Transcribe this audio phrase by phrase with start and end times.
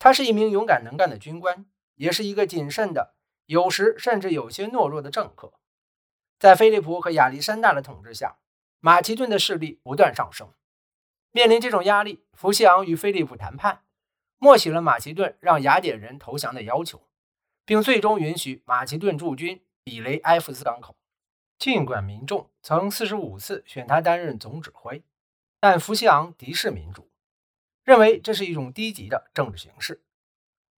[0.00, 3.14] 他是一名勇敢能干的军官，也是一个谨慎的，
[3.44, 5.52] 有时甚至有些懦弱的政客。
[6.38, 8.38] 在菲利普和亚历山大的统治下，
[8.80, 10.54] 马其顿的势力不断上升。
[11.32, 13.84] 面临这种压力，福西昂与菲利普谈判，
[14.38, 17.06] 默许了马其顿让雅典人投降的要求，
[17.66, 20.96] 并最终允许马其顿驻军比雷埃夫斯港口。
[21.58, 25.04] 尽管民众曾四十五次选他担任总指挥，
[25.60, 27.09] 但福西昂敌视民主，
[27.84, 30.02] 认为这是一种低级的政治形式。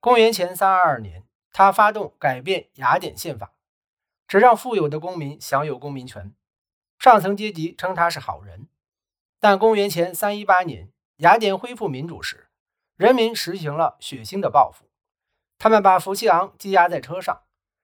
[0.00, 3.52] 公元前三二二年，他发动改变雅典宪法，
[4.26, 6.34] 只让富有的公民享有公民权，
[6.98, 8.68] 上层阶级称他是好人。
[9.38, 12.48] 但公元前三一八年，雅典恢复民主时，
[12.96, 14.90] 人民实行了血腥的报复，
[15.58, 17.42] 他们把福西昂羁押在车上。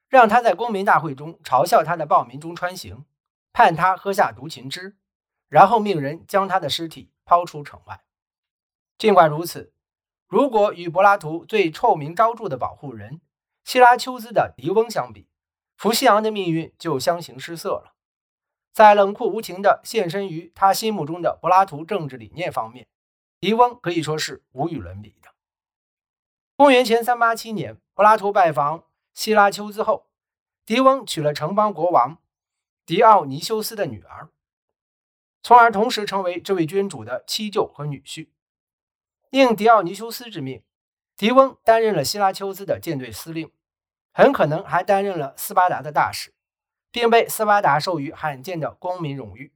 [0.09, 3.05] 让他在公民大会中嘲笑他的暴民中穿行，
[3.53, 4.97] 判他喝下毒芹汁，
[5.48, 8.05] 然后命人将他的尸体抛出城外。
[8.98, 9.73] 尽管如此，
[10.27, 13.20] 如果与柏拉图最臭名昭著的保护人
[13.64, 15.28] 希拉丘兹的狄翁相比，
[15.77, 17.94] 福西昂的命运就相形失色了。
[18.72, 22.86] 在冷酷无情的献身于他心目中的柏拉图政治理念方面，
[23.41, 25.31] 狄翁可以说是无与伦比的。
[26.56, 28.84] 公元前三八七年，柏拉图拜访。
[29.12, 30.10] 希拉丘兹后，
[30.66, 32.19] 狄翁娶了城邦国王
[32.84, 34.28] 狄奥尼修斯的女儿，
[35.42, 38.28] 从而同时成为这位君主的妻舅和女婿。
[39.30, 40.62] 应狄奥尼修斯之命，
[41.16, 43.50] 狄翁担任了希拉丘兹的舰队司令，
[44.12, 46.32] 很可能还担任了斯巴达的大使，
[46.91, 49.52] 并被斯巴达授予罕见的公民荣誉。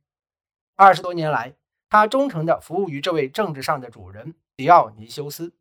[0.76, 1.54] 二十多年来，
[1.88, 5.54] 他忠诚地服务于这位政治上的主人狄奥尼修斯。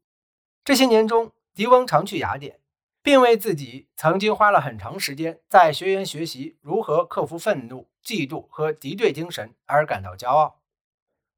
[0.63, 2.59] 这些年中，狄翁常去雅典。
[3.01, 10.58] 并为自己曾经花了很长时间在学员学习如何克服愤怒、嫉妒和敌对精神而感到骄傲。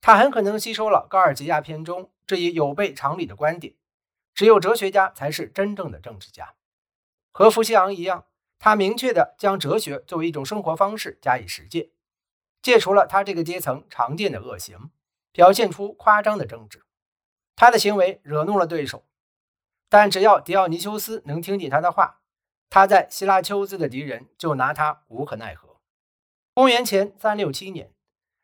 [0.02, 3.76] 他很可能吸收了高尔吉亚篇中这一有悖常理的观点：
[4.34, 6.56] 只有哲学家才是真正的政治家。
[7.32, 8.26] 和福西昂一样，
[8.58, 11.92] 他明确地将哲学作为一种生活方式加以实践，
[12.62, 14.90] 戒除了他这个阶层常见的恶行，
[15.32, 16.84] 表现出夸张的政治。
[17.56, 19.06] 他的行为惹怒了对手。
[19.88, 22.22] 但只要狄奥尼修斯能听进他的话，
[22.70, 25.82] 他在希拉丘兹的敌人就拿他无可奈何。
[26.54, 27.94] 公元前三六七年，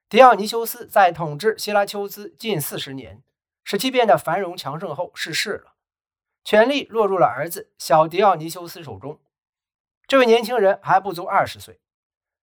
[0.09, 3.21] 狄奥尼修斯在统治希拉丘兹近四十年，
[3.65, 5.73] 使其变得繁荣强盛后逝世了，
[6.45, 9.19] 权力落入了儿子小狄奥尼修斯手中。
[10.07, 11.81] 这位年轻人还不足二十岁，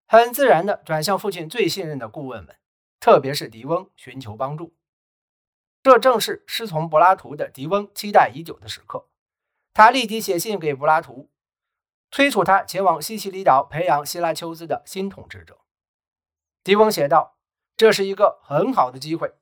[0.07, 2.55] 很自然地转向父亲最信任的顾问们，
[3.01, 4.75] 特别是狄翁，寻求帮助。
[5.83, 9.09] 这正是师从柏拉图的狄翁期待已久的时刻。
[9.73, 11.31] 他立即写信给柏拉图，
[12.11, 15.61] 催促他前往西西里岛培养希拉丘兹的新统治者。
[16.63, 17.34] 狄翁写道
[17.77, 19.35] ：“这是一个很好的机会，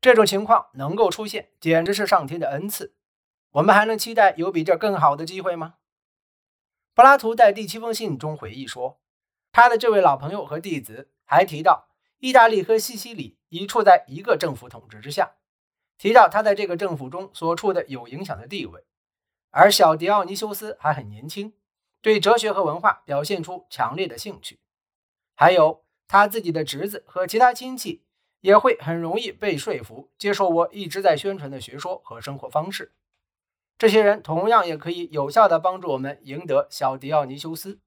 [0.00, 2.94] 这种情况能够出现，简直是上天的恩赐。
[3.52, 5.74] 我们还能期待有比这更好的机会吗？”
[6.94, 9.00] 柏拉图在第七封信中回忆说，
[9.52, 11.88] 他的这位老朋友和弟子还提到，
[12.18, 15.36] 意大利和西西里已处在一个政府统治之下。
[15.98, 18.84] 提到他在这个政府中所处的有影响的地位，
[19.50, 21.54] 而小狄奥尼修斯还很年轻，
[22.02, 24.60] 对哲学和文化表现出强烈的兴趣。
[25.34, 28.04] 还有他自己的侄子和其他亲戚
[28.40, 32.94] 也会很容易被说服接受我一直在宣传的学说和生活方式。
[33.78, 37.80] 这些人同样也可以有效地帮助我们赢得小迪奥尼修斯。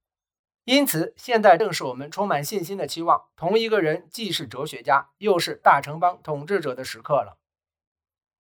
[0.65, 7.39] 因此，现在正是我们充满信心的期望同一个人既是哲学家又是大城邦统治者的时刻了。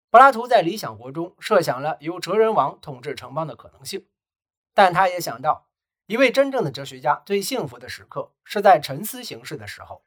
[0.09, 4.07] 柏拉图在理想国中设想了由哲人王统治城邦的可能性，
[4.73, 5.64] 但他也想到，
[6.07, 10.05] 一位真正的哲学家最幸福的时刻是在沉思形式的时候。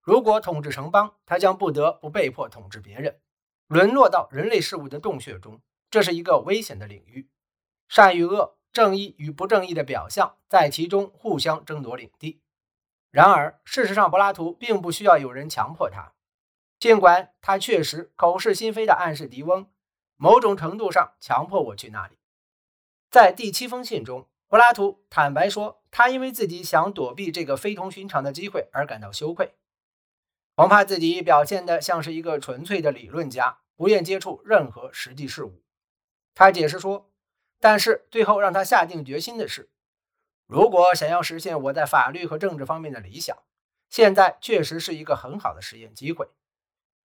[0.00, 3.20] 如果统治城邦，他将不得不被迫统治别人，
[3.66, 5.60] 沦落到人类事物的洞穴中。
[5.88, 7.28] 这是一个危险的领域，
[7.88, 12.42] 善与恶、正义与不正义的表象在其中互相争夺领地。
[13.10, 16.12] 然而，事实上，柏拉图并不需要有人强迫他。
[16.78, 19.70] 尽管他确实口是心非地暗示狄翁，
[20.16, 22.18] 某种程度上强迫我去那里。
[23.10, 29.54] 在第七封信中，柏拉图坦白说，他因为自己想躲避这个非同寻常的机会而感到羞愧，
[30.54, 35.62] 恐怕自己表现得像是一个纯粹的理论家，不愿接触任何实际事物。
[36.34, 37.12] 他解释说，
[37.60, 39.68] 但是最后让他下定决心的是，
[40.46, 43.36] 如果想要实现我在法律和政治方面的理想，
[43.90, 46.30] 现在确实是一个很好的实验机会。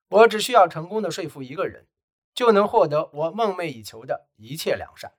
[0.08, 1.86] 我只需要成功的说服一个人，
[2.34, 5.12] 就能获得我梦寐以求的一切良善。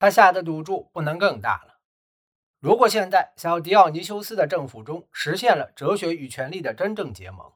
[0.00, 1.78] 他下的赌注不能更大了。
[2.58, 7.52] 如果现在小狄奥尼修斯的政府中实现了哲学与权力的真正结盟，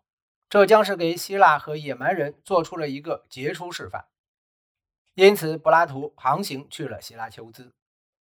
[0.50, 4.08] 这将是给希腊和野蛮人做出了一个杰出示范。
[5.14, 7.72] 因此，柏拉图航行去了希腊丘兹。